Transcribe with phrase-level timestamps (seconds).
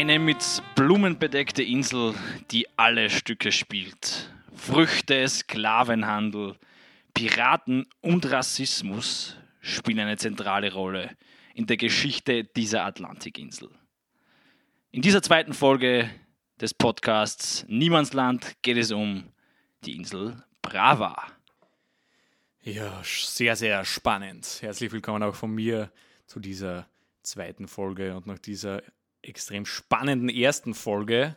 [0.00, 2.14] Eine mit Blumen bedeckte Insel,
[2.50, 4.32] die alle Stücke spielt.
[4.54, 6.56] Früchte, Sklavenhandel,
[7.12, 11.10] Piraten und Rassismus spielen eine zentrale Rolle
[11.52, 13.68] in der Geschichte dieser Atlantikinsel.
[14.90, 16.08] In dieser zweiten Folge
[16.58, 19.24] des Podcasts Niemandsland geht es um
[19.84, 21.26] die Insel Brava.
[22.62, 24.60] Ja, sehr, sehr spannend.
[24.62, 25.92] Herzlich willkommen auch von mir
[26.24, 26.88] zu dieser
[27.22, 28.82] zweiten Folge und nach dieser
[29.22, 31.36] extrem spannenden ersten Folge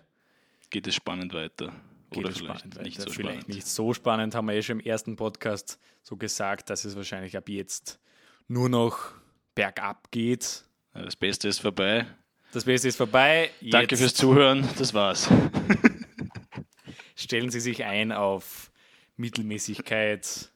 [0.69, 1.71] Geht es spannend weiter?
[2.11, 3.09] geht Oder vielleicht spannend nicht weiter.
[3.09, 3.55] so vielleicht spannend.
[3.55, 7.35] nicht so spannend, haben wir eh schon im ersten Podcast so gesagt, dass es wahrscheinlich
[7.37, 7.99] ab jetzt
[8.47, 9.11] nur noch
[9.55, 10.63] bergab geht.
[10.93, 12.05] Das Beste ist vorbei.
[12.51, 13.49] Das Beste ist vorbei.
[13.61, 14.67] Danke Jetzt fürs Zuhören.
[14.77, 15.27] Das war's.
[17.15, 18.71] stellen Sie sich ein auf
[19.17, 20.51] Mittelmäßigkeit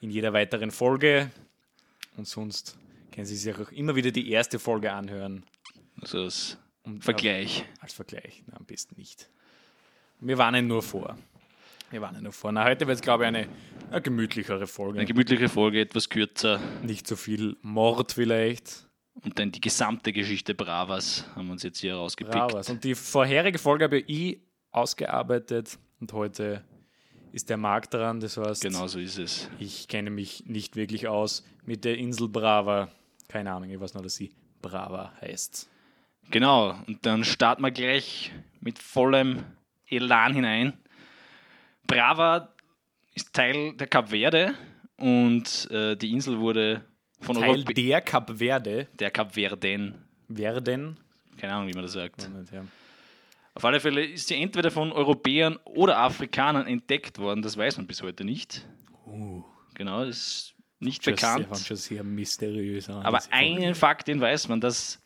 [0.00, 1.30] in jeder weiteren Folge.
[2.16, 2.76] Und sonst
[3.12, 5.44] können Sie sich auch immer wieder die erste Folge anhören.
[6.02, 6.58] Also als
[7.00, 7.64] Vergleich.
[7.80, 9.28] Als Vergleich, na, am besten nicht.
[10.20, 11.16] Wir warnen nur vor.
[11.90, 12.52] Wir warnen nur vor.
[12.52, 13.48] Na, heute wird es, glaube ich, eine,
[13.90, 14.98] eine gemütlichere Folge.
[14.98, 16.60] Eine gemütliche Folge, etwas kürzer.
[16.82, 18.86] Nicht so viel Mord vielleicht.
[19.14, 22.34] Und dann die gesamte Geschichte Bravas haben wir uns jetzt hier rausgepickt.
[22.36, 22.70] Bravas.
[22.70, 26.64] Und die vorherige Folge habe ich ausgearbeitet und heute
[27.30, 28.20] ist der Markt dran.
[28.20, 29.48] Das heißt, Genau so ist es.
[29.58, 32.88] ich kenne mich nicht wirklich aus mit der Insel Brava.
[33.28, 35.68] Keine Ahnung, ich weiß nur, dass sie Brava heißt.
[36.30, 36.76] Genau.
[36.86, 39.44] Und dann starten wir gleich mit vollem
[39.86, 40.72] Elan hinein.
[41.86, 42.52] Brava
[43.14, 44.54] ist Teil der Kap Verde
[44.96, 46.84] und äh, die Insel wurde
[47.20, 50.06] von Teil Europä der Kap Verde der Kap Verden.
[50.28, 50.98] werden.
[51.36, 52.28] Keine Ahnung, wie man das sagt.
[52.52, 52.64] Ja.
[53.54, 57.42] Auf alle Fälle ist sie entweder von Europäern oder Afrikanern entdeckt worden.
[57.42, 58.66] Das weiß man bis heute nicht.
[59.06, 59.42] Uh,
[59.74, 61.48] Genau, das ist nicht schon bekannt.
[61.56, 62.88] Sehr, schon sehr mysteriös.
[62.88, 65.01] Aber einen Fakt, den weiß man, dass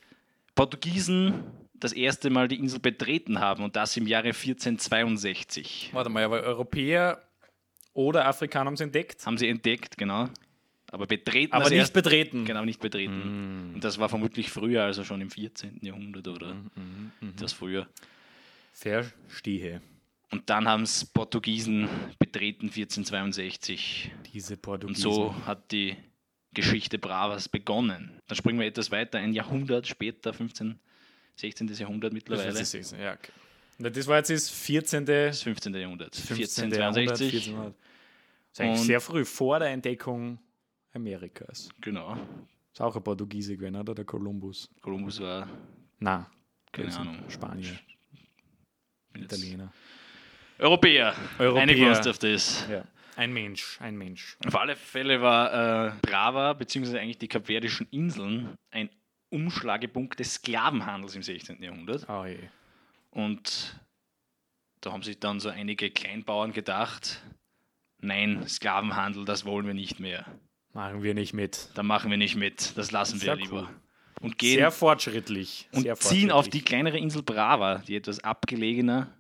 [0.57, 1.45] Portugiesen
[1.75, 5.91] das erste Mal die Insel betreten haben und das im Jahre 1462.
[5.93, 7.23] Warte mal, aber Europäer
[7.93, 10.29] oder Afrikaner haben es entdeckt, Haben sie entdeckt, genau.
[10.91, 12.45] Aber betreten aber nicht erste- betreten.
[12.45, 13.73] Genau, nicht betreten.
[13.75, 15.81] Und das war vermutlich früher, also schon im 14.
[15.83, 16.57] Jahrhundert oder
[17.37, 17.87] das früher.
[18.73, 19.81] Verstehe.
[20.31, 21.89] Und dann haben es Portugiesen
[22.19, 24.11] betreten 1462.
[24.33, 25.03] Diese Und Portugiesen.
[25.13, 25.97] so hat die
[26.57, 28.21] Geschichte Bravas begonnen.
[28.27, 30.81] Dann springen wir etwas weiter, ein Jahrhundert später, 15,
[31.37, 31.69] 16.
[31.69, 32.59] Jahrhundert mittlerweile.
[32.59, 33.31] ist es, ja, okay.
[33.79, 35.05] Das war jetzt das 14.
[35.05, 35.75] Das 15.
[35.75, 36.17] Jahrhundert.
[36.17, 36.65] 15.
[36.73, 37.49] 1462.
[37.49, 37.75] 1400.
[37.75, 40.39] Das ist eigentlich Und- sehr früh, vor der Entdeckung
[40.95, 41.69] Amerikas.
[41.83, 42.17] Genau.
[42.73, 43.95] Ist auch ein Portugiese gewesen, oder?
[43.95, 44.71] Der Kolumbus.
[44.81, 45.47] Kolumbus war,
[45.99, 46.31] Na,
[46.73, 47.19] keine Ahnung.
[47.29, 47.79] Spanier,
[49.15, 49.73] Italiener.
[50.59, 51.15] Europäer.
[51.39, 51.63] Europäer.
[51.63, 52.67] Einigen wir uns auf das.
[52.71, 52.83] Ja.
[53.17, 54.37] Ein Mensch, ein Mensch.
[54.47, 58.91] Auf alle Fälle war äh, Brava, beziehungsweise eigentlich die Kapverdischen Inseln, ein
[59.31, 61.63] Umschlagepunkt des Sklavenhandels im 16.
[61.63, 62.07] Jahrhundert.
[62.09, 62.39] Oh je.
[63.11, 63.81] Und
[64.83, 67.23] da haben sich dann so einige Kleinbauern gedacht,
[68.01, 70.27] nein, Sklavenhandel, das wollen wir nicht mehr.
[70.75, 71.71] Machen wir nicht mit.
[71.75, 73.63] Da machen wir nicht mit, das lassen wir Sehr lieber.
[73.63, 73.69] cool.
[74.21, 75.69] Und gehen Sehr fortschrittlich.
[75.73, 76.65] und sehr ziehen auf die fortschrittlich.
[76.67, 79.13] kleinere Insel Brava, die etwas abgelegener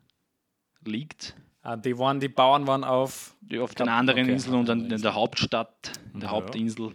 [0.84, 1.34] liegt,
[1.74, 3.34] die, waren, die Bauern waren auf.
[3.40, 6.34] die auf den anderen okay, Inseln und dann in der Hauptstadt, in der Ja.
[6.36, 6.94] Hauptinsel.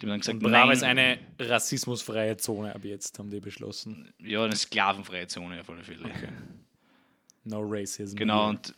[0.00, 3.40] Die haben dann gesagt, Und Brava nein, ist eine rassismusfreie Zone ab jetzt, haben die
[3.40, 4.12] beschlossen.
[4.20, 6.10] ja, eine sklavenfreie Zone auf alle Fälle.
[7.44, 8.16] No racism.
[8.16, 8.50] Genau, here.
[8.50, 8.74] und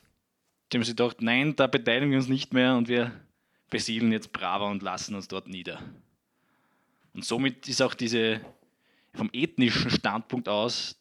[0.73, 3.13] die haben sich gedacht, nein, da beteiligen wir uns nicht mehr und wir
[3.69, 5.81] besiedeln jetzt Brava und lassen uns dort nieder.
[7.13, 8.41] Und somit ist auch diese
[9.13, 11.00] vom ethnischen Standpunkt aus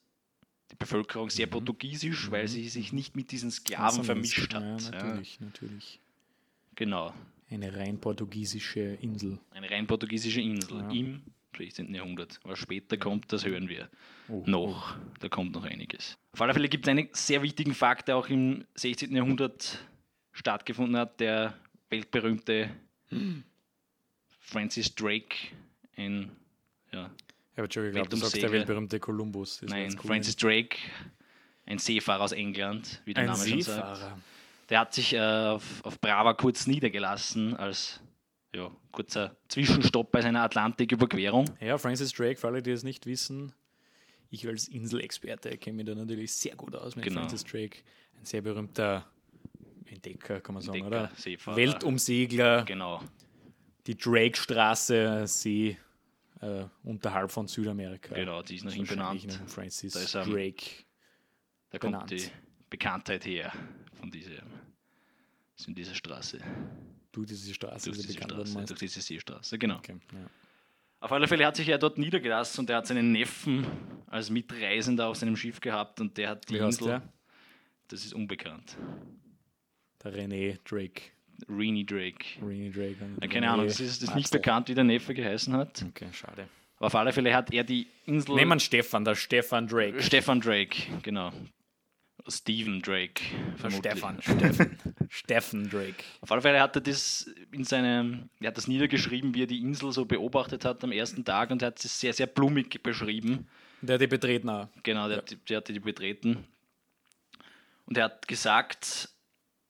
[0.71, 4.61] die Bevölkerung sehr portugiesisch, weil sie sich nicht mit diesen Sklaven vermischt hat.
[4.63, 5.99] Ja, Ja, natürlich, natürlich.
[6.75, 7.13] genau,
[7.49, 9.39] Eine rein portugiesische Insel.
[9.51, 10.91] eine rein portugiesische Insel Ja.
[10.91, 11.21] im
[11.57, 11.93] 16.
[11.93, 12.39] Jahrhundert.
[12.43, 13.89] Was später kommt, das hören wir
[14.29, 14.95] Oh, noch.
[15.19, 16.17] Da kommt noch einiges.
[16.33, 19.13] Auf alle Fälle gibt es einen sehr wichtigen Fakt, der auch im 16.
[19.15, 19.79] Jahrhundert
[20.31, 21.55] stattgefunden hat, der
[21.89, 22.69] weltberühmte
[24.39, 25.35] Francis Drake,
[25.97, 26.31] ein,
[27.59, 28.67] Ich habe schon geglaubt, du sagst der Weltumsegler.
[28.67, 29.61] weltberühmte Kolumbus.
[29.63, 30.07] Nein, cool.
[30.07, 30.77] Francis Drake,
[31.65, 33.97] ein Seefahrer aus England, wie der ein Name schon sagt.
[33.97, 34.19] Seefahrer.
[34.69, 37.99] Der hat sich äh, auf, auf Brava kurz niedergelassen als
[38.55, 41.49] ja, kurzer Zwischenstopp bei seiner Atlantiküberquerung.
[41.59, 43.51] Ja, Francis Drake, für alle, die es nicht wissen,
[44.29, 47.19] ich als Inselexperte kenne mich da natürlich sehr gut aus mit Genau.
[47.19, 47.79] Francis Drake.
[48.17, 49.05] Ein sehr berühmter
[49.85, 51.15] Entdecker, kann man sagen, Entdecker, oder?
[51.17, 51.57] Seefahrer.
[51.57, 53.03] Weltumsegler, Genau,
[53.85, 55.77] die Drake-Straße, See
[56.41, 58.15] äh, unterhalb von Südamerika.
[58.15, 59.25] genau, die ist nach ihm benannt.
[59.27, 60.65] nach Francis Da ist am- Drake.
[61.71, 62.11] Da kommt benannt.
[62.11, 62.23] die
[62.69, 63.51] Bekanntheit her
[63.93, 64.41] von dieser,
[65.55, 66.39] von dieser Straße.
[67.11, 68.45] Du, diese Straße Durch diese worden.
[68.45, 69.77] Straße, durch diese Seestraße, genau.
[69.77, 70.29] Okay, ja.
[71.01, 73.65] Auf alle Fälle hat sich er dort niedergelassen und er hat seinen Neffen
[74.07, 77.01] als Mitreisender auf seinem Schiff gehabt und der hat die Wie Insel.
[77.87, 78.77] Das ist unbekannt.
[80.03, 81.01] Der René Drake.
[81.47, 82.25] Reenie Drake.
[82.41, 82.95] René Drake.
[83.21, 85.83] Ja, keine Ahnung, es ist, ist nicht bekannt, wie der Neffe geheißen hat.
[85.89, 86.47] Okay, schade.
[86.77, 88.35] Aber auf alle Fälle hat er die Insel.
[88.35, 90.01] Nehmen wir Stefan, der Stefan Drake.
[90.01, 91.31] Stefan Drake, genau.
[92.27, 93.23] Stephen Drake.
[93.57, 93.91] Vermutlich.
[93.91, 94.77] Stefan, Steffen.
[95.09, 96.03] Steffen Drake.
[96.21, 99.59] Auf alle Fälle hat er das in seinem, er hat das niedergeschrieben, wie er die
[99.61, 103.47] Insel so beobachtet hat am ersten Tag und er hat es sehr, sehr blumig beschrieben.
[103.81, 104.67] Der hat die betreten auch.
[104.83, 106.45] Genau, der, hat die- der hatte die betreten.
[107.85, 109.09] Und er hat gesagt,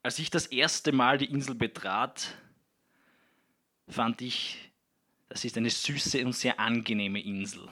[0.04, 2.36] als ich das erste Mal die Insel betrat,
[3.88, 4.72] fand ich,
[5.30, 7.68] das ist eine süße und sehr angenehme Insel,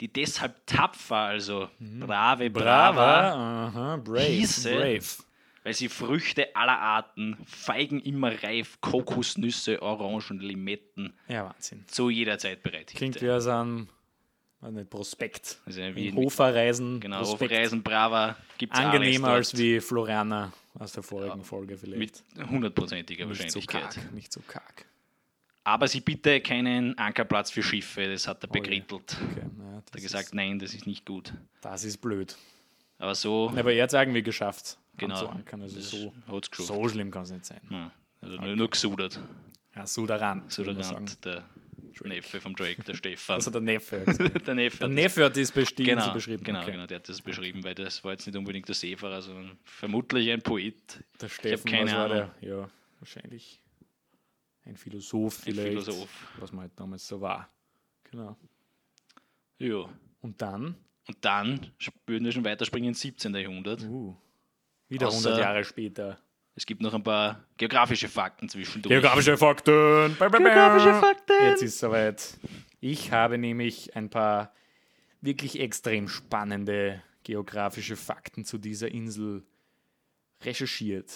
[0.00, 5.24] die deshalb tapfer, also brave, brava, aha, brave, Hieße- brave.
[5.62, 11.84] weil sie Früchte aller Arten, Feigen immer reif, Kokosnüsse, Orangen, Limetten Ja, Wahnsinn.
[11.86, 12.96] zu jeder Zeit bereitigte.
[12.96, 13.88] Klingt wie aus einem
[14.70, 15.58] nicht, Prospekt.
[15.64, 17.00] Also wie Ein Hoferreisen.
[17.00, 17.52] Genau, Prospekt.
[17.52, 22.50] Reisen Brava gibt es Angenehmer als wie Floriana aus der vorigen Folge mit vielleicht.
[22.50, 23.94] hundertprozentiger nicht so Wahrscheinlichkeit.
[23.94, 24.84] karg, nicht so karg.
[25.64, 28.60] Aber sie bitte keinen Ankerplatz für Schiffe, das hat er Oh je.
[28.60, 29.16] bekrittelt.
[29.30, 31.32] Okay, ja, Hat er gesagt, nein, das ist nicht gut.
[31.60, 32.36] das ist blöd.
[32.98, 34.78] Aber so, Aber er hat es irgendwie geschafft.
[34.96, 35.62] genau, anzuankern.
[35.62, 36.12] Also so,
[36.52, 37.60] so schlimm kann es nicht sein.
[37.70, 37.90] Ja,
[38.20, 39.20] also nur, nur gesudert.
[39.74, 40.42] Ja, so daran.
[40.48, 40.82] So würde
[41.24, 41.44] der
[41.98, 43.34] der Neffe vom Drake, der Stefan.
[43.36, 44.04] Also der Neffe.
[44.04, 44.46] gesagt.
[44.46, 44.78] der Neffe.
[44.78, 46.44] Der hat- Neffe hat das bestimmt genau, so beschrieben.
[46.44, 46.72] Genau, Okay.
[46.72, 50.30] genau, der hat das beschrieben, weil das war jetzt nicht unbedingt der Seefahrer, sondern vermutlich
[50.30, 51.02] ein Poet.
[51.20, 52.30] Der Steffen, keine was war Ahnung.
[52.40, 52.48] der?
[52.48, 53.60] Ja, wahrscheinlich
[54.64, 55.68] ein Philosoph Ein vielleicht.
[55.68, 56.32] Philosoph.
[56.38, 57.50] Was man halt damals so war.
[58.10, 58.36] Genau.
[59.58, 59.88] Ja.
[60.20, 60.74] Und dann,
[61.08, 61.72] Und dann
[62.06, 63.34] würden wir schon weiterspringen ins 17.
[63.34, 63.82] Jahrhundert.
[63.84, 64.16] uh,
[64.88, 66.18] wieder Außer- 100 Jahre später.
[66.54, 68.90] Es gibt noch ein paar geografische Fakten zwischendurch.
[68.90, 70.16] Geografische Fakten.
[70.18, 71.32] Geografische Fakten.
[71.46, 72.38] Jetzt ist soweit.
[72.80, 74.52] Ich habe nämlich ein paar
[75.20, 79.44] wirklich extrem spannende geografische Fakten zu dieser Insel
[80.42, 81.12] recherchiert.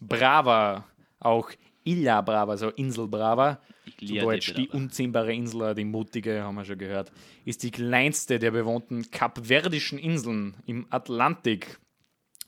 [0.00, 0.86] Brava,
[1.18, 1.50] auch
[1.84, 3.60] Illa Brava, also Insel Brava,
[3.98, 7.10] zu Deutsch de die unzähmbare Insel, die mutige, haben wir schon gehört,
[7.44, 11.78] ist die kleinste der bewohnten kapverdischen Inseln im Atlantik.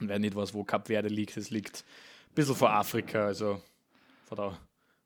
[0.00, 1.84] Und wer nicht weiß, wo Kap Verde liegt, es liegt
[2.34, 3.60] bisschen vor Afrika, also
[4.24, 4.58] vor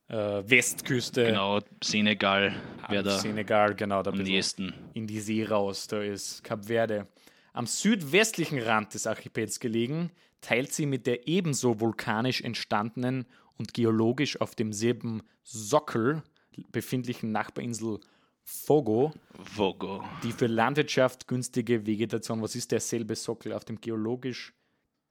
[0.08, 1.25] der äh, Westküste.
[1.25, 2.55] Genau, Senegal
[2.88, 4.75] wäre am da Senegal, genau, da am nächsten.
[4.94, 5.87] in die See raus.
[5.87, 7.06] Da ist Kap Verde.
[7.52, 13.26] Am südwestlichen Rand des Archipels gelegen, teilt sie mit der ebenso vulkanisch entstandenen
[13.56, 16.22] und geologisch auf demselben Sockel
[16.70, 18.00] befindlichen Nachbarinsel
[18.43, 19.12] Fogo
[19.56, 20.05] Vogo.
[20.22, 22.43] die für Landwirtschaft günstige Vegetation.
[22.43, 24.52] Was ist derselbe Sockel auf dem geologisch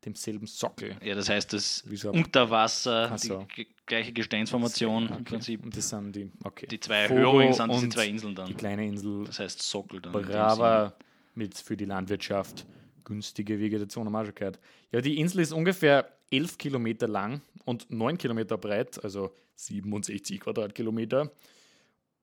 [0.05, 0.95] demselben Sockel?
[1.03, 2.11] Ja, das heißt, das Wieso?
[2.11, 3.47] unter Wasser, so.
[3.57, 5.63] die gleiche Gesteinsformation im Prinzip.
[5.63, 6.67] Und das sind die, okay.
[6.67, 8.47] Die zwei Fogo Höhungen sind diese und zwei Inseln dann.
[8.47, 10.11] Die kleine Insel Das heißt Sockel dann.
[10.13, 10.93] Brava
[11.33, 12.65] mit für die Landwirtschaft
[13.05, 14.59] günstige Vegetation, schon gehört.
[14.91, 21.31] Ja, die Insel ist ungefähr 11 Kilometer lang und 9 Kilometer breit, also 67 Quadratkilometer.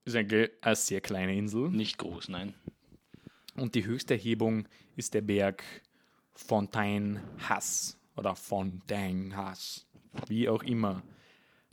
[0.04, 1.70] Ist eigentlich eine sehr kleine Insel.
[1.70, 2.54] Nicht groß, nein.
[3.54, 4.66] Und die höchste Erhebung
[4.96, 5.62] ist der Berg
[6.34, 9.86] Fontaine Hass oder Fontaine Hass,
[10.28, 11.02] wie auch immer.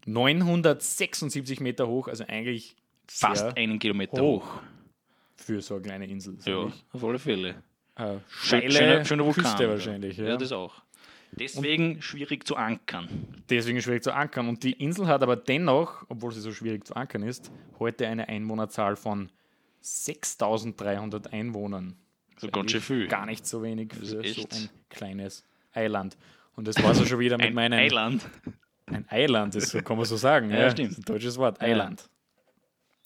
[0.06, 2.76] 976 Meter hoch, also eigentlich
[3.08, 4.62] Fast einen Kilometer hoch hoch.
[5.36, 6.38] für so eine kleine Insel.
[6.46, 6.86] Ja, ich.
[6.92, 7.64] auf alle Fälle.
[7.96, 9.44] Äh, Schöne, steile schöne Vulkan.
[9.44, 10.18] Küste wahrscheinlich.
[10.18, 10.30] Ja.
[10.30, 10.82] Ja, das auch.
[11.32, 13.44] Deswegen schwierig zu ankern.
[13.50, 14.48] Deswegen schwierig zu ankern.
[14.48, 18.28] Und die Insel hat aber dennoch, obwohl sie so schwierig zu ankern ist, heute eine
[18.30, 19.30] Einwohnerzahl von
[19.82, 21.96] 6300 Einwohnern.
[22.40, 23.08] So ganz schön viel.
[23.08, 26.18] Gar nicht so wenig für so ein kleines Eiland.
[26.56, 27.80] Und das war so schon wieder mit Ein meinen.
[27.80, 28.28] Eiland.
[28.86, 30.50] Ein Eiland, das kann man so sagen.
[30.50, 30.92] Ja, ja, stimmt.
[30.92, 31.62] Das ist ein deutsches Wort.
[31.62, 32.10] Eiland.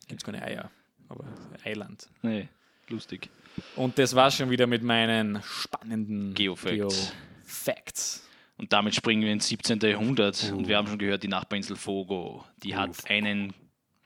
[0.08, 0.72] Gibt es keine Eier,
[1.10, 1.26] aber
[1.64, 2.08] Eiland.
[2.22, 2.48] Nee,
[2.90, 3.30] lustig.
[3.76, 7.14] Und das war schon wieder mit meinen spannenden Geofacts.
[7.44, 8.28] Geofacts.
[8.58, 9.80] Und damit springen wir ins 17.
[9.80, 10.52] Jahrhundert.
[10.56, 13.14] Und wir haben schon gehört, die Nachbarinsel Fogo, die hat Fogo.
[13.14, 13.54] einen,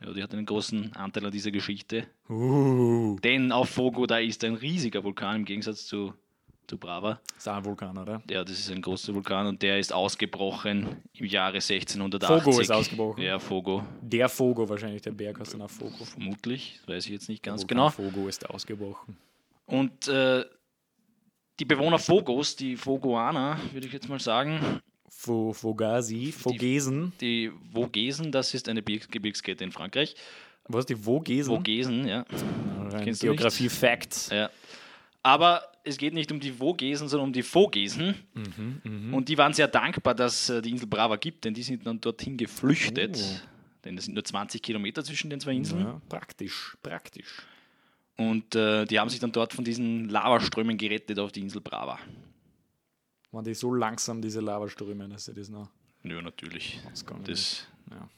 [0.03, 2.07] ja, die hat einen großen Anteil an dieser Geschichte.
[2.29, 6.13] Uh, Denn auf Fogo, da ist ein riesiger Vulkan im Gegensatz zu,
[6.67, 7.19] zu Brava.
[7.35, 8.21] ist auch ein Vulkan, oder?
[8.29, 12.43] Ja, das ist ein großer Vulkan und der ist ausgebrochen im Jahre 1680.
[12.43, 13.23] Fogo ist ausgebrochen.
[13.23, 13.83] Ja, Fogo.
[14.01, 16.05] Der Fogo wahrscheinlich, der Berg dann auch Fogo.
[16.05, 17.89] Vermutlich, das weiß ich jetzt nicht ganz genau.
[17.89, 19.17] Fogo ist ausgebrochen.
[19.65, 20.45] Und äh,
[21.59, 27.13] die Bewohner Fogos, die Fogoaner, würde ich jetzt mal sagen, Fo Fogasi, Vogesen.
[27.21, 30.15] die Vogesen, das ist eine Gebirgs- Gebirgskette in Frankreich.
[30.67, 31.55] Was, die Vogesen?
[31.55, 32.25] Vogesen, ja.
[33.05, 34.29] Geografie-Fact.
[34.31, 34.49] ja.
[35.23, 38.15] Aber es geht nicht um die Vogesen, sondern um die Vogesen.
[38.33, 41.85] Mhm, Und die waren sehr dankbar, dass äh, die Insel Brava gibt, denn die sind
[41.85, 43.17] dann dorthin geflüchtet.
[43.17, 43.39] Oh.
[43.83, 45.81] denn es sind nur 20 Kilometer zwischen den zwei Inseln.
[45.81, 47.41] Ja, praktisch, praktisch.
[48.17, 51.99] Und äh, die haben sich dann dort von diesen Lavaströmen gerettet auf die Insel Brava.
[53.31, 55.69] Waren die so langsam, diese Lavaströme, dass sie das noch
[56.03, 56.79] Ja, natürlich.
[56.89, 57.67] Das, ist?
[57.89, 58.09] Ja,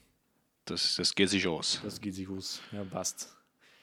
[0.66, 1.80] das, das geht sich aus.
[1.84, 2.62] das geht sich aus.
[2.72, 3.36] Ja, passt.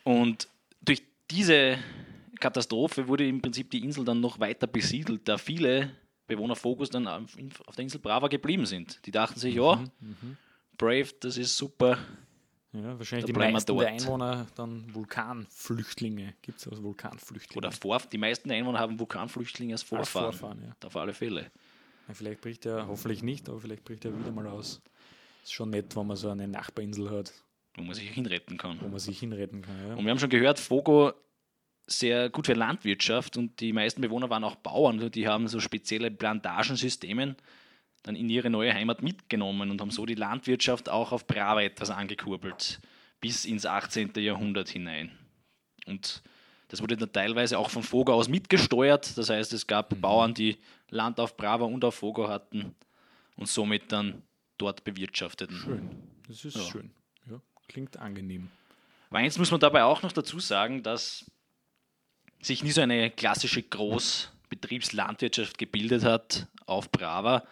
[0.04, 0.48] Und
[0.80, 1.78] durch diese
[2.38, 5.90] Katastrophe wurde im Prinzip die Insel dann noch weiter besiedelt, da viele
[6.26, 9.04] Bewohner Fokus dann auf auf der Insel Brava geblieben sind.
[9.06, 9.82] Die dachten sich, ja,
[10.76, 11.98] Brave, das ist super.
[12.82, 13.88] Ja, wahrscheinlich Da die meisten der.
[13.88, 16.34] Einwohner dann Vulkanflüchtlinge.
[16.42, 17.58] Gibt es also Vulkanflüchtlinge?
[17.58, 20.32] Oder vor, die meisten Einwohner haben Vulkanflüchtlinge als Als Vorfahren.
[20.32, 20.76] Vorfahren, ja.
[20.86, 21.50] Auf alle Fälle.
[22.08, 24.80] Ja, vielleicht bricht er, hoffentlich nicht, aber vielleicht bricht er wieder mal aus.
[25.42, 27.32] Ist schon nett, wenn man so eine Nachbarinsel hat,
[27.76, 28.78] Wo man sich hinretten kann.
[28.80, 29.88] wo man sich hinretten kann.
[29.88, 29.94] Ja.
[29.94, 31.12] Und wir haben schon gehört, Fogo
[31.88, 35.00] sehr gut für Landwirtschaft und die meisten Bewohner waren auch Bauern.
[35.00, 37.36] und Die haben so spezielle Plantagensysteme
[38.06, 41.90] dann in ihre neue Heimat mitgenommen und haben so die Landwirtschaft auch auf Brava etwas
[41.90, 42.80] angekurbelt,
[43.20, 44.12] bis ins 18.
[44.16, 45.10] Jahrhundert hinein.
[45.86, 46.22] Und
[46.68, 49.18] das wurde dann teilweise auch von Fogo aus mitgesteuert.
[49.18, 50.56] Das heißt, es gab Bauern, die
[50.88, 52.76] Land auf Brava und auf Fogo hatten
[53.36, 54.22] und somit dann
[54.56, 55.56] dort bewirtschafteten.
[55.56, 55.90] Schön.
[56.28, 56.62] Das ist Ja.
[56.62, 56.92] schön.
[57.28, 58.50] Ja, klingt angenehm.
[59.10, 61.28] Aber eins muss man dabei auch noch dazu sagen, dass
[62.40, 67.44] sich nie so eine klassische Großbetriebslandwirtschaft gebildet hat auf Brava,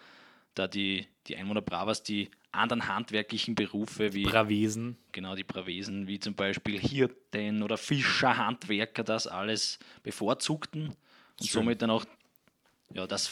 [0.55, 4.97] da die, die Einwohner Bravas die anderen handwerklichen Berufe wie Bravesen.
[5.11, 10.95] genau die Bravesen, wie zum Beispiel Hirten oder Fischer, Handwerker, das alles bevorzugten und
[11.39, 11.47] Schön.
[11.47, 12.05] somit dann auch
[12.93, 13.31] ja, das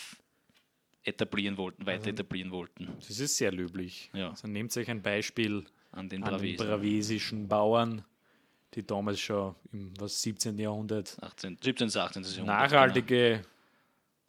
[1.04, 4.10] etablieren wollten, weiter etablieren wollten Das ist sehr löblich.
[4.14, 4.30] Ja.
[4.30, 8.04] Also nehmt euch ein Beispiel an den an den bravesischen Bauern,
[8.74, 10.58] die damals schon im was, 17.
[10.58, 11.88] Jahrhundert 18, 17.
[11.88, 12.24] 18.
[12.24, 12.36] Jahrhundert.
[12.36, 12.46] genau.
[12.46, 13.42] nachhaltige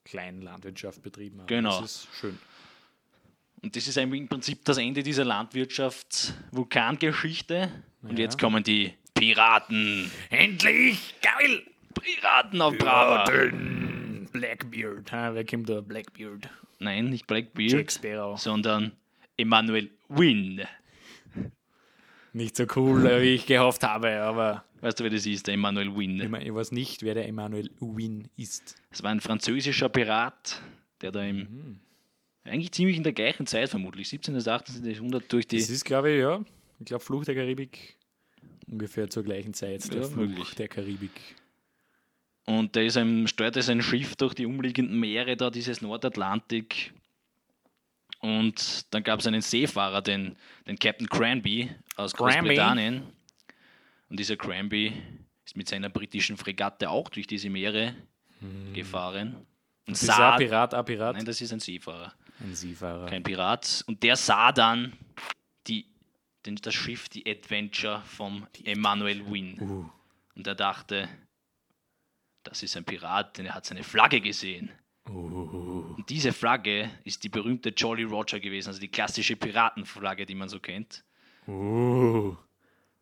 [0.05, 1.47] Kleinlandwirtschaft betrieben haben.
[1.47, 1.81] Genau.
[1.81, 2.39] Das ist schön.
[3.65, 7.71] Und das ist im Prinzip das Ende dieser Landwirtschafts-Vulkangeschichte.
[8.03, 8.25] Und Ja.
[8.25, 10.11] jetzt kommen die Piraten.
[10.29, 11.15] Endlich!
[11.23, 11.63] Geil!
[11.95, 13.25] Piraten auf Brava.
[14.33, 15.11] Blackbeard.
[15.13, 15.81] Ha, wer kommt da?
[15.81, 16.51] Blackbeard.
[16.81, 18.39] Nein, nicht Blackbeard, Jack Sparrow.
[18.39, 18.93] sondern
[19.39, 20.61] Emmanuel Wynn.
[22.35, 25.89] Nicht so cool, wie ich gehofft habe, aber Weißt du, wer das ist, der Emmanuel
[25.89, 26.31] ich, Wynn?
[26.31, 28.75] mein, ich weiß nicht, wer der Emmanuel Win ist.
[28.91, 30.61] Das war ein französischer Pirat,
[31.01, 31.37] der da im.
[31.39, 31.81] Mhm.
[32.45, 34.35] Eigentlich ziemlich in der gleichen Zeit vermutlich, 17.
[34.35, 34.85] bis 18.
[34.85, 35.59] Jahrhundert, durch die.
[35.59, 36.45] Das ist, glaube ich, ja.
[36.79, 37.97] Ich glaube, Fluch der Karibik
[38.67, 39.91] ungefähr zur gleichen Zeit.
[39.93, 40.55] Der Ja, Fluch möglich.
[40.55, 41.11] der Karibik.
[42.47, 46.93] Und der ist ein, steuerte sein Schiff durch die umliegenden Meere, da dieses Nordatlantik.
[48.21, 50.37] Und dann gab es einen Seefahrer, den,
[50.67, 52.35] den Captain Cranby aus Cranby?
[52.49, 53.03] Großbritannien.
[54.11, 54.93] Und dieser Cranby
[55.47, 57.95] ist mit seiner britischen Fregatte auch durch diese Meere
[58.75, 59.35] gefahren.
[59.87, 61.17] Und Das ist sah, ein Pirat, ein Pirat.
[61.17, 63.07] nein, das ist ein Seefahrer, ein Seefahrer.
[63.07, 63.85] kein Pirat.
[63.87, 64.93] Und der sah dann
[65.67, 65.87] die,
[66.47, 69.61] den, das Schiff, die Adventure vom Emmanuel Wynn.
[69.61, 69.91] Uh,
[70.35, 71.09] Und er dachte,
[72.43, 74.71] das ist ein Pirat, denn er hat seine Flagge gesehen.
[75.09, 80.35] uh, Und diese Flagge ist die berühmte Jolly Roger gewesen, also die klassische Piratenflagge, die
[80.35, 81.05] man so kennt.
[81.49, 82.37] uh.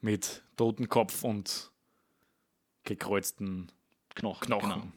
[0.01, 1.71] Mit Totenkopf und
[2.85, 3.71] gekreuzten
[4.15, 4.47] Knochen.
[4.47, 4.71] Knochen.
[4.71, 4.93] Genau.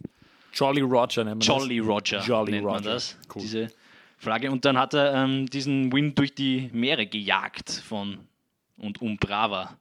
[0.54, 2.90] Jolly Roger nennt man Jolly Roger Jolly nennt man Roger.
[2.94, 3.42] das, Cool.
[3.42, 3.68] diese
[4.18, 4.52] Flagge.
[4.52, 8.20] Und dann hat er ähm, diesen Wind durch die Meere gejagt von
[8.78, 9.78] und um Brava.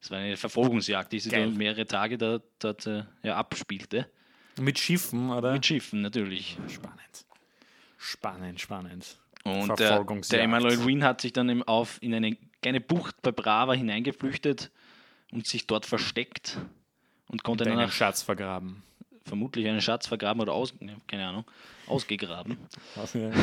[0.00, 1.46] Das war eine Verfolgungsjagd, die sich Geil.
[1.46, 4.08] dann mehrere Tage dort, dort äh, ja, abspielte.
[4.60, 5.52] Mit Schiffen, oder?
[5.52, 6.56] Mit Schiffen natürlich.
[6.68, 7.26] Spannend.
[7.96, 9.18] Spannend, spannend.
[9.44, 13.72] Und der, der Emmanuel Wynn hat sich dann auf, in eine kleine Bucht bei Brava
[13.72, 14.70] hineingeflüchtet
[15.32, 16.58] und sich dort versteckt
[17.28, 18.82] und konnte dann Deinen auch Schatz vergraben.
[19.28, 21.44] Vermutlich einen Schatz vergraben oder aus, ne, keine Ahnung,
[21.86, 22.56] ausgegraben.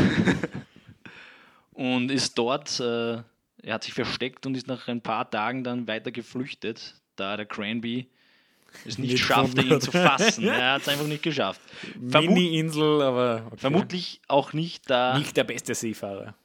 [1.73, 3.21] Und ist dort, äh,
[3.61, 7.45] er hat sich versteckt und ist nach ein paar Tagen dann weiter geflüchtet, da der
[7.45, 8.07] Cranby
[8.85, 10.47] es nicht Nicht schaffte, ihn zu fassen.
[10.47, 11.61] er hat es einfach nicht geschafft.
[11.99, 13.57] Mini-Insel, aber okay.
[13.57, 16.35] vermutlich auch nicht, da nicht der beste Seefahrer.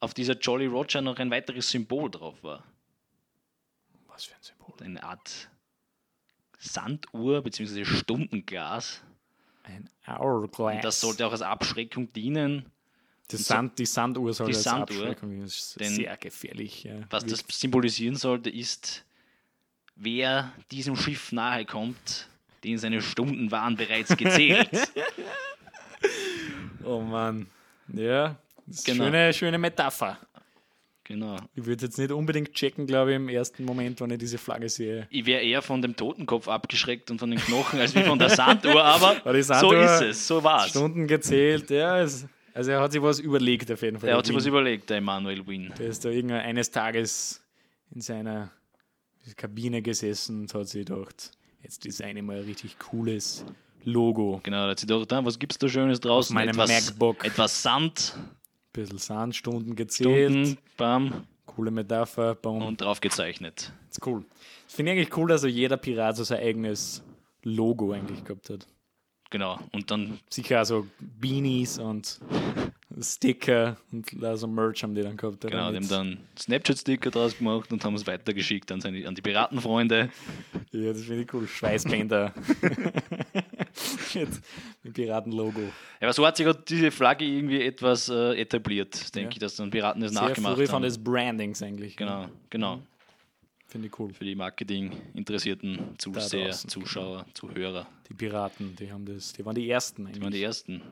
[0.00, 2.64] auf dieser Jolly Roger noch ein weiteres Symbol drauf war.
[4.08, 4.74] Was für ein Symbol.
[4.82, 5.48] eine Art
[6.62, 7.84] Sanduhr bzw.
[7.84, 9.02] Stundenglas.
[9.64, 10.74] Ein Hourglass.
[10.76, 12.66] Und das sollte auch als Abschreckung dienen.
[13.30, 16.84] die, Sand, die Sanduhr soll Die als Sanduhr, Abschreckung das ist denn sehr gefährlich.
[16.84, 16.94] Ja.
[17.10, 19.04] Was das symbolisieren sollte, ist,
[19.96, 22.28] wer diesem Schiff nahe kommt,
[22.64, 24.70] den seine Stunden waren bereits gezählt.
[26.84, 27.46] Oh Mann.
[27.92, 29.04] Ja, das ist Genau.
[29.04, 30.18] schöne, schöne Metapher.
[31.12, 31.36] Genau.
[31.54, 34.68] Ich würde jetzt nicht unbedingt checken, glaube ich, im ersten Moment, wenn ich diese Flagge
[34.68, 35.06] sehe.
[35.10, 38.30] Ich wäre eher von dem Totenkopf abgeschreckt und von den Knochen als wie von der
[38.30, 40.70] Sanduhr, aber so ist es, so war es.
[40.70, 42.00] Stunden gezählt, ja.
[42.00, 44.08] Es, also er hat sich was überlegt auf jeden Fall.
[44.10, 45.72] Er hat sich was überlegt, der Emanuel Wynn.
[45.78, 47.42] Der ist da irgendwann eines Tages
[47.94, 48.50] in seiner
[49.36, 51.30] Kabine gesessen und hat sich gedacht,
[51.62, 53.44] jetzt design ich mal ein richtig cooles
[53.84, 54.40] Logo.
[54.42, 56.34] Genau, da hat sie gedacht, ah, was gibt's da Schönes draußen?
[56.34, 57.24] meinem etwas, MacBook.
[57.24, 58.16] Etwas Sand,
[58.72, 62.62] bisschen Sandstunden gezählt, Stunden, bam, coole Metapher, boom.
[62.62, 63.72] und drauf gezeichnet.
[63.88, 64.24] Das ist cool.
[64.66, 67.02] Das finde ich eigentlich cool, dass so jeder Pirat so sein eigenes
[67.42, 68.66] Logo eigentlich gehabt hat.
[69.30, 72.20] Genau, und dann, Sicher also Beanies und
[73.00, 75.40] Sticker und also Merch haben die dann gehabt.
[75.40, 79.22] genau, die haben dann Snapchat-Sticker draus gemacht und haben es weitergeschickt an, seine, an die
[79.22, 80.10] Piratenfreunde.
[80.72, 81.48] Ja, das finde ich cool.
[81.48, 82.34] Schweißbänder.
[84.20, 84.28] mit,
[84.82, 85.60] mit Piratenlogo.
[85.60, 85.70] Ja,
[86.02, 89.32] aber so hat sich auch diese Flagge irgendwie etwas äh, etabliert, denke Ja.
[89.34, 90.82] ich, dass dann Piraten das Sehr nachgemacht früh von haben.
[90.82, 91.96] des Brandings eigentlich.
[91.96, 92.82] Genau, genau.
[93.66, 94.12] Finde ich cool.
[94.12, 97.86] Für die Marketing-interessierten Zuseher, draußen, Zuschauer, Zuhörer.
[98.08, 100.16] Die Piraten, die haben das, die waren die ersten eigentlich.
[100.18, 100.82] Die waren die ersten,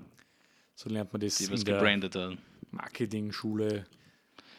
[0.75, 2.39] so lernt man das die was gebrandet haben.
[2.71, 3.85] Marketing-Schule.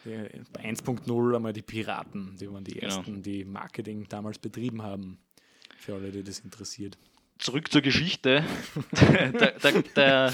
[0.04, 2.96] Der- Bei 1.0 einmal die Piraten, die waren die Genau.
[2.96, 5.18] ersten, die Marketing damals betrieben haben.
[5.78, 6.96] Für alle, die das interessiert.
[7.38, 8.44] Zurück zur Geschichte.
[9.32, 10.32] der, der, der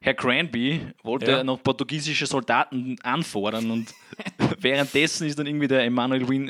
[0.00, 1.44] Herr Cranby wollte Ja.
[1.44, 3.94] noch portugiesische Soldaten anfordern und
[4.60, 6.48] währenddessen ist dann irgendwie der Emmanuel Win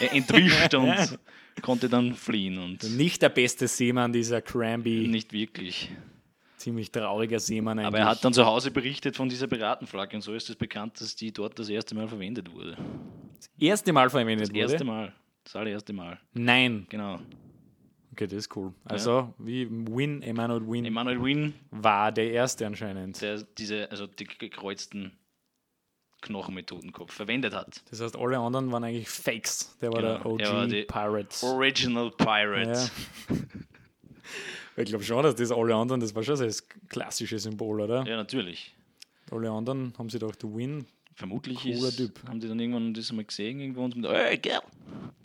[0.00, 1.18] äh, entwischt und
[1.62, 5.06] konnte dann fliehen und Nicht der beste Seemann, dieser Cranby.
[5.08, 5.90] nicht wirklich.
[6.56, 7.86] Ziemlich trauriger Seemann eigentlich.
[7.86, 11.00] Aber er hat dann zu Hause berichtet von dieser Piratenflagge und so ist es bekannt,
[11.00, 12.76] dass die dort das erste Mal verwendet wurde.
[13.36, 14.84] das erste Mal verwendet Das erste wurde.
[14.86, 15.12] Mal.
[15.44, 16.18] Das allererste Mal.
[16.34, 16.86] Nein.
[16.88, 17.20] Genau.
[18.18, 18.74] Okay, das ist cool.
[18.82, 23.22] Also, wie Win, Emmanuel Win Emmanuel Win, war der erste anscheinend.
[23.22, 25.12] der diese, also die gekreuzten
[26.22, 27.80] Knochenmethodenkopf verwendet hat.
[27.90, 29.78] Das heißt, alle anderen waren eigentlich Fakes.
[29.80, 31.46] Der war Genau, der OG war Pirate.
[31.46, 32.90] Original Pirate.
[33.30, 33.36] Ja.
[34.76, 38.06] Ich glaube schon, dass das alle anderen, das war schon das klassische Symbol, oder?
[38.06, 38.76] Ja, natürlich.
[39.32, 42.20] Alle anderen haben sie gedacht, Win, Vermutlich Cooler ist, Typ.
[42.28, 44.60] haben die dann irgendwann das mal gesehen irgendwo und mit, hey, girl,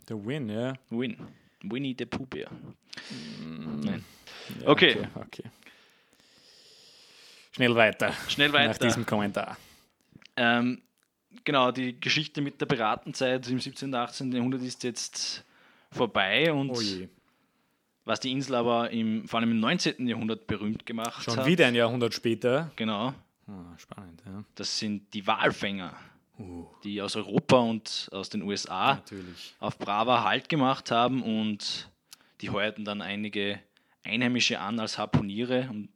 [0.08, 0.74] der Win, ja.
[0.90, 1.16] Win.
[1.70, 2.50] Winnie the Pooh Bear.
[3.82, 4.04] Nein.
[4.60, 4.96] ja Okay.
[4.96, 5.08] okay.
[5.14, 5.44] okay.
[7.52, 8.12] Schnell weiter.
[8.28, 8.84] Schnell Nach weiter.
[8.86, 9.56] diesem Kommentar.
[10.36, 10.82] Ähm,
[11.44, 13.88] genau, die Geschichte mit der Piratenzeit im 17.
[13.88, 14.32] und 18.
[14.32, 15.44] Jahrhundert ist jetzt
[15.92, 16.80] vorbei und Oh
[18.06, 20.06] was die Insel aber im, vor allem im 19.
[20.06, 21.46] Jahrhundert berühmt gemacht Schon hat.
[21.46, 22.70] wieder ein Jahrhundert später.
[22.76, 23.14] Genau,
[23.46, 24.42] Ah, spannend, ja.
[24.54, 25.94] das sind die Walfänger,
[26.38, 29.54] Uh, die aus Europa und aus den USA natürlich.
[29.60, 31.88] auf Brava Halt gemacht haben und
[32.40, 33.60] die heuerten dann einige
[34.02, 35.88] Einheimische an als Harpuniere, um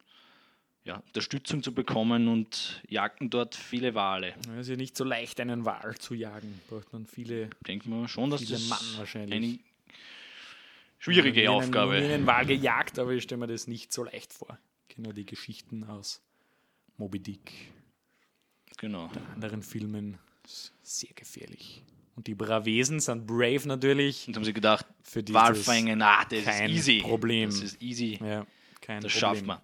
[0.85, 4.35] ja, Unterstützung zu bekommen und jagten dort viele Wale.
[4.53, 6.61] Es ist ja nicht so leicht, einen Wal zu jagen.
[6.71, 7.51] Braucht man viele.
[7.67, 9.35] Denkt man schon, dass das Mann wahrscheinlich.
[9.37, 9.59] eine
[10.99, 12.01] schwierige Ich habe Aufgabe.
[12.01, 14.57] nie einen Wal gejagt, aber ich stelle mir das nicht so leicht vor.
[14.89, 16.23] Ich kenne nur die Geschichten aus
[16.97, 17.53] Moby Dick,
[18.79, 19.11] Genau.
[19.35, 20.19] anderen Filmen.
[20.49, 21.83] Ist Sehr gefährlich.
[22.17, 24.27] Und die Bravesen sind brave natürlich.
[24.27, 27.01] Und haben sie gedacht, Für dieses Walfängen, ah, das ist kein easy.
[27.01, 27.51] Problem.
[27.51, 28.19] Das ist easy.
[28.21, 28.47] Ja,
[28.81, 29.21] kein Das Problem.
[29.21, 29.61] schafft man.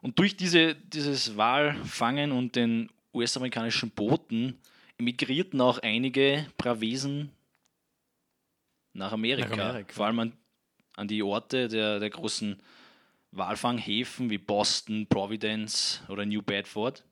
[0.00, 4.58] Und durch diese, dieses Walfangen und den US-amerikanischen Booten
[4.98, 7.30] emigrierten auch einige Bravesen
[8.92, 9.54] nach Amerika.
[9.54, 9.92] Nach Amerika.
[9.94, 10.32] Vor allem an,
[10.96, 12.60] an die Orte der, der großen
[13.30, 17.04] Walfanghäfen wie Boston, Providence oder New Bedford.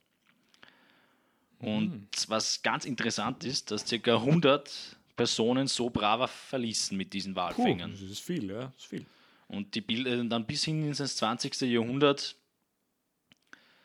[1.62, 2.06] Und Mhm.
[2.28, 4.20] was ganz interessant ist, dass ca.
[4.20, 7.92] 100 Personen so Brava verließen mit diesen Puh, Walfängern.
[7.92, 8.66] das ist viel, ja.
[8.66, 9.06] Das ist viel.
[9.48, 11.60] Und die bilden dann bis hin ins 20.
[11.62, 12.36] Jahrhundert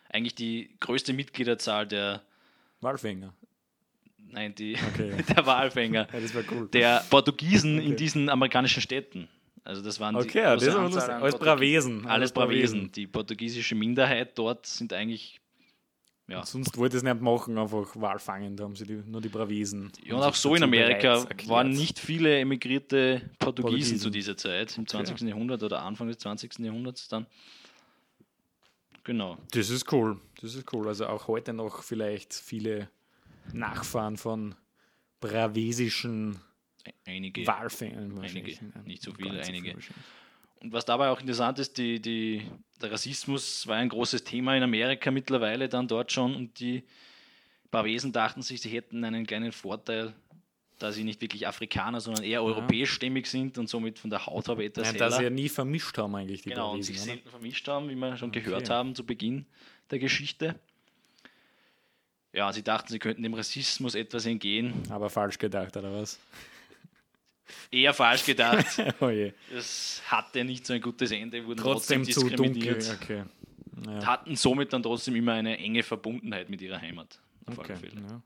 [0.09, 2.21] eigentlich die größte Mitgliederzahl der,
[2.81, 3.33] Walfänger.
[4.31, 5.23] nein, die, Okay.
[5.35, 6.69] der Walfänger, Ja, das war cool.
[6.69, 7.95] der Portugiesen in Okay.
[7.97, 9.27] diesen amerikanischen Städten.
[9.63, 10.63] Also das waren Okay, ja, das
[11.09, 11.35] Alles.
[11.35, 12.05] Bravesen.
[12.07, 12.91] Alles Bravesen.
[12.93, 15.41] Die portugiesische Minderheit dort sind eigentlich,
[16.27, 18.57] ja, Sonst wollte es nicht machen, einfach Walfangen.
[18.57, 19.91] Da haben sie die, nur die Bravesen.
[20.03, 23.99] ja und auch so in Amerika waren nicht viele emigrierte Portugiesen, Portugiesen.
[23.99, 25.21] zu dieser Zeit, im 20.
[25.21, 26.59] Jahrhundert oder Anfang des 20.
[26.59, 27.25] Jahrhunderts dann.
[29.03, 29.37] Genau.
[29.51, 30.19] Das ist cool.
[30.41, 30.87] Das ist cool.
[30.87, 32.89] Also auch heute noch vielleicht viele
[33.53, 34.55] Nachfahren von
[35.21, 36.39] bravesischen
[37.05, 37.47] Einige.
[37.47, 38.17] Walfängern.
[38.17, 38.59] wahrscheinlich.
[38.61, 38.77] Einige.
[38.77, 39.75] Ja, Nicht so viele, so einige.
[40.61, 42.41] Und was dabei auch interessant ist, die, die,
[42.81, 46.83] der Rassismus war ein großes Thema in Amerika mittlerweile dann dort schon und die
[47.69, 50.13] Bavesen dachten sich, sie hätten einen kleinen Vorteil,
[50.79, 54.93] da sie nicht wirklich Afrikaner, sondern eher europäischstämmig sind und somit von der Hautfarbe etwas
[54.93, 56.93] Ja, dass sie ja nie vermischt haben eigentlich, die genau, und Bravesen.
[56.95, 57.05] sich oder?
[57.13, 58.73] selten vermischt haben, wie wir schon gehört Okay.
[58.73, 59.45] haben zu Beginn
[59.91, 60.55] der Geschichte.
[62.33, 64.73] Ja, sie dachten, sie könnten dem Rassismus etwas entgehen.
[64.89, 66.19] Aber falsch gedacht, oder was?
[67.71, 68.65] Eher falsch gedacht.
[68.99, 69.09] oh.
[69.55, 72.75] Es hatte nicht so ein gutes Ende, wurden Trotzdem trotzdem, zu dunkel.
[72.75, 72.99] diskriminiert.
[73.01, 73.23] Okay.
[73.85, 74.05] Ja.
[74.05, 77.19] hatten somit dann trotzdem immer eine enge Verbundenheit mit ihrer Heimat.
[77.45, 77.75] Okay.
[78.09, 78.21] Ja.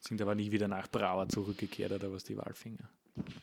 [0.00, 2.88] Sind aber nie wieder nach Brauer zurückgekehrt oder was die Walfinger.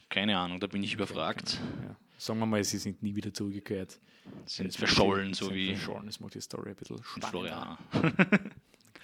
[0.10, 1.60] Keine Ahnung, da bin ich überfragt.
[1.84, 1.96] Ja.
[2.17, 4.00] Sagen wir mal, sie sind nie wieder zurückgekehrt.
[4.46, 7.78] Sind jetzt verschollen, so Sind wie Verschollen, das macht die Story ein bisschen spannender.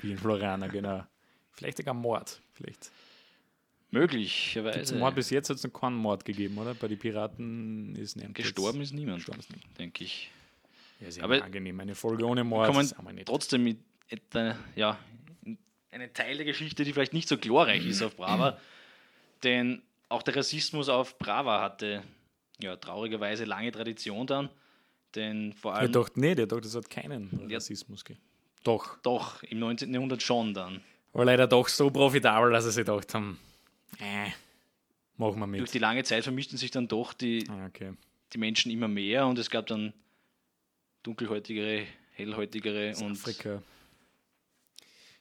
[0.02, 1.04] Wie in Floriana, genau.
[1.52, 2.42] Vielleicht sogar Mord.
[2.54, 2.90] Vielleicht.
[3.92, 4.96] Möglicherweise.
[4.96, 6.74] Mord bis jetzt hat es noch keinen Mord gegeben, oder?
[6.76, 8.36] Bei den Piraten ist niemand.
[8.36, 9.80] Gestorben ist niemand, Gestorben ist niemand.
[9.80, 10.30] denke ich.
[11.00, 11.80] Ja, sehr Aber- angenehm.
[11.80, 13.78] Eine Folge ohne Mord Kann man ist trotzdem mit
[14.10, 15.00] etwa, ja,
[15.92, 18.60] einen Teil der Geschichte, die vielleicht nicht so glorreich ist auf Brava,
[19.44, 22.04] denn auch der Rassismus auf Brava hatte
[22.62, 24.50] ja traurigerweise lange Tradition dann,
[25.16, 27.48] denn vor Er allem dachte nicht, er dachte, es hat keinen.
[27.52, 28.24] Rassismus gegeben.
[28.64, 28.98] Doch.
[29.02, 29.94] doch im 19.
[29.94, 30.82] Jahrhundert schon dann.
[31.14, 33.40] War leider doch so profitabel, dass sie sich gedacht haben,
[34.00, 34.30] äh,
[35.18, 35.74] machen wir Durch mit.
[35.74, 37.94] die lange Zeit vermischten sich dann doch die, Ah, okay.
[38.34, 39.94] die Menschen immer mehr und es gab dann
[41.04, 43.62] dunkelhäutigere, hellhäutigere Das und Afrika.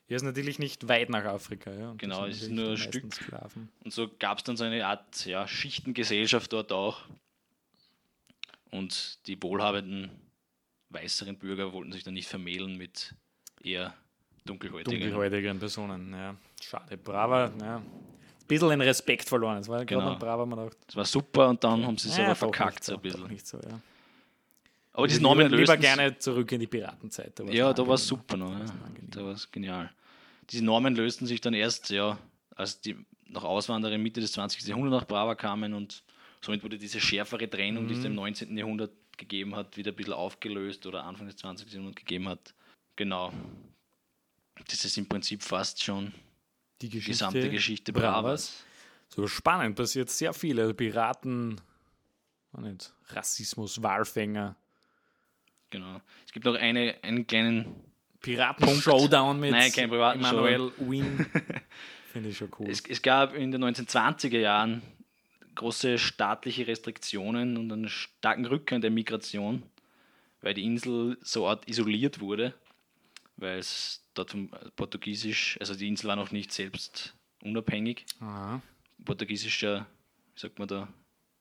[0.09, 1.71] Ja, ist natürlich nicht weit nach Afrika.
[1.73, 1.91] Ja.
[1.91, 3.15] Und Genau, das es sind ist nur ein Stück.
[3.15, 3.69] Sklaven.
[3.85, 7.03] Und so gab es dann so eine Art ja, Schichtengesellschaft dort auch.
[8.71, 10.11] Und die wohlhabenden
[10.91, 13.15] weißeren Bürger wollten sich dann nicht vermählen mit
[13.63, 13.95] eher
[14.47, 14.99] dunkelhäutigen.
[15.01, 16.13] dunkelhäutigeren Personen.
[16.13, 16.37] Ja.
[16.63, 16.97] Schade.
[16.97, 17.83] Brava, ja.
[18.49, 19.59] Ein bisschen den Respekt verloren.
[19.59, 20.13] Es war gerade Genau.
[20.13, 22.95] noch Brava, man Das war super und dann haben sie es ja, aber verkackt so
[22.95, 23.27] ein bisschen.
[23.29, 23.79] nicht so, ja.
[24.95, 27.39] Aber diese lieber, Normen lieber gerne zurück in die Piratenzeit.
[27.39, 28.51] war's Ja, da war es super noch.
[28.53, 28.65] Da Ja.
[29.11, 29.91] Da war es genial.
[30.51, 32.19] Diese Normen lösten sich dann erst, ja,
[32.57, 34.67] als die noch Auswanderer Mitte des 20.
[34.67, 36.03] Jahrhunderts nach Brava kamen und
[36.41, 38.07] somit wurde diese schärfere Trennung, die es Mhm.
[38.07, 38.57] im 19.
[38.57, 41.71] Jahrhundert gegeben hat, wieder ein bisschen aufgelöst oder Anfang des 20.
[41.75, 42.55] Jahrhunderts gegeben hat.
[42.97, 43.33] Genau.
[44.67, 46.13] Das ist im Prinzip fast schon
[46.81, 48.65] Die Geschichte gesamte Geschichte Bravas.
[49.09, 50.61] So spannend, passiert sehr viel.
[50.61, 51.61] Also Piraten,
[52.53, 54.57] auch nicht, Rassismus, Walfänger,
[55.71, 56.01] Genau.
[56.27, 57.75] Es gibt noch eine, einen kleinen
[58.21, 61.27] Piraten-Showdown mit Nein, kein privaten Emmanuel Wien.
[62.13, 62.71] Finde ich schon cool.
[62.71, 64.83] Es, es gab in den 1920er Jahren
[65.55, 69.63] große staatliche Restriktionen und einen starken Rückgang der Migration,
[70.41, 72.55] weil die Insel so Art isoliert wurde,
[73.39, 78.61] weil es dort vom Portugiesisch, also die Insel war noch nicht selbst unabhängig, Aha.
[79.05, 79.87] portugiesischer,
[80.35, 80.89] wie sagt man da,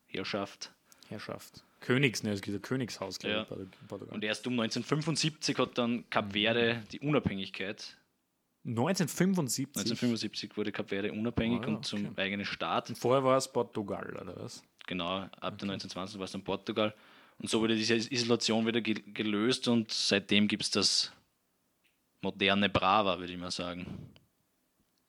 [0.07, 0.71] Herrschaft.
[1.09, 1.63] Herrschaft.
[1.79, 3.41] Königs, ne, es gibt ein Königshaus, glaube Ja.
[3.63, 4.13] ich, Portugal.
[4.15, 7.95] Und erst um 1975 hat dann Kap Verde die Unabhängigkeit
[8.65, 9.75] 1975.
[9.77, 12.21] 1975 wurde Kap Verde unabhängig Ah, ja, und zum okay.
[12.21, 12.91] eigenen Staat.
[12.97, 14.63] Vorher war es Portugal, oder was?
[14.87, 16.93] Genau, ab der 1920 war es dann Portugal.
[17.39, 21.11] Und so wurde diese Isolation wieder ge gelöst und seitdem gibt es das
[22.31, 23.85] moderne Brava, würde ich mal sagen.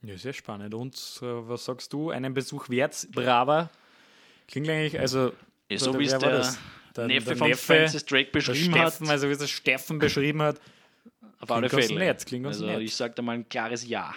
[0.02, 0.72] Ja, sehr spannend.
[0.74, 2.11] Und äh, was sagst du?
[2.11, 3.68] Einen Besuch wert, Brava?
[4.46, 5.33] Klingt eigentlich, also.
[5.68, 6.59] Ja, so wie es der, das?
[6.96, 9.46] Der- Neffe der von Neffe, Francis Drake Der beschrieben Steffen, hat, also wie es der
[9.48, 10.61] Steffen beschrieben hat.
[11.40, 11.94] auf alle Fälle.
[11.98, 12.81] nett, klingt also nett.
[12.81, 14.14] ich sage da mal ein klares Ja.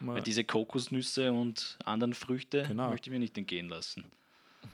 [0.00, 2.90] Mal Weil diese Kokosnüsse und anderen Früchte Genau.
[2.90, 4.04] möchte ich mir nicht entgehen lassen.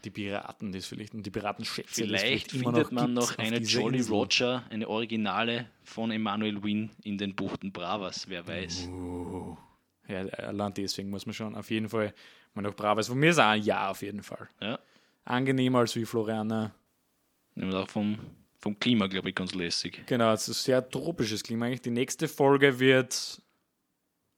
[0.05, 2.07] Die Piraten, das vielleicht, und die Piratenschätze.
[2.07, 4.15] die es Vielleicht findet man noch eine Jolly Insel.
[4.15, 8.89] Roger, eine Originale von Emmanuel Wynne in den Buchten Bravas, wer weiß.
[8.89, 9.57] Oh.
[10.09, 12.15] Ja, allein deswegen muss man schon auf jeden Fall
[12.55, 13.09] mal nach Bravas.
[13.09, 14.49] Von mir ist auch ein Ja auf jeden Fall.
[14.61, 14.79] Ja.
[15.25, 16.75] Angenehmer als wie Floriana.
[17.55, 18.19] Und auch vom,
[18.59, 20.03] vom Klima, glaube ich, ganz lässig.
[20.07, 21.83] Genau, es ist sehr tropisches Klima eigentlich.
[21.83, 23.41] Die nächste Folge wird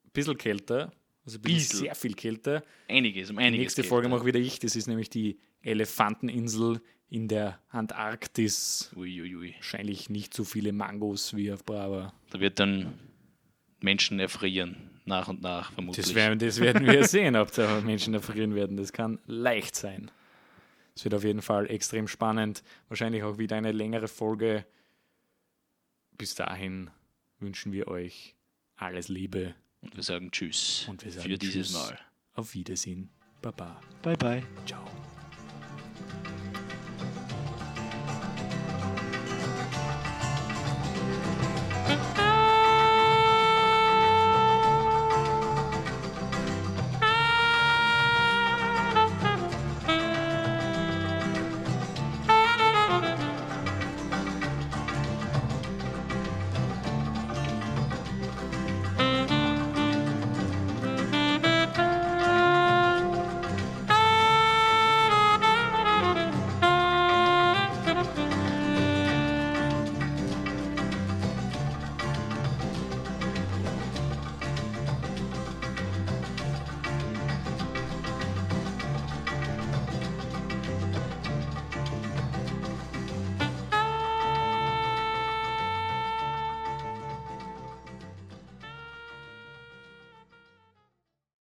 [0.04, 0.92] ein bisschen kälter.
[1.24, 2.64] Also ein bisschen sehr viel kälter.
[2.88, 3.60] Einiges, um Die einiges.
[3.62, 4.58] nächste geht Folge mache wieder ich.
[4.58, 8.90] Das ist nämlich die Elefanteninsel in der Antarktis.
[8.96, 9.54] Uiuiui.
[9.56, 12.12] Wahrscheinlich nicht so viele Mangos wie auf Brava.
[12.30, 12.98] Da wird dann
[13.80, 16.06] Menschen erfrieren, nach und nach vermutlich.
[16.06, 18.76] Das werden, das werden wir sehen, ob da Menschen erfrieren werden.
[18.76, 20.10] Das kann leicht sein.
[20.94, 22.62] Es wird auf jeden Fall extrem spannend.
[22.88, 24.66] Wahrscheinlich auch wieder eine längere Folge.
[26.18, 26.90] Bis dahin
[27.38, 28.34] wünschen wir euch
[28.76, 29.54] alles Liebe.
[29.82, 31.72] Und wir sagen Tschüss Und wir sagen für dieses Tschüss.
[31.72, 31.98] Mal.
[32.34, 33.10] Auf Wiedersehen.
[33.42, 33.80] Baba.
[34.02, 34.42] Bye, bye.
[34.66, 34.84] Ciao.